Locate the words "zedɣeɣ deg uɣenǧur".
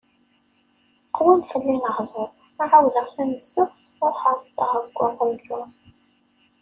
4.43-5.67